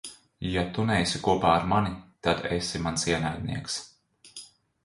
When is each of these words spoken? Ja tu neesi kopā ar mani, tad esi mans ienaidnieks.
Ja 0.51 0.61
tu 0.77 0.85
neesi 0.91 1.19
kopā 1.27 1.51
ar 1.57 1.69
mani, 1.73 1.93
tad 2.29 2.43
esi 2.57 2.83
mans 2.87 3.07
ienaidnieks. 3.13 3.77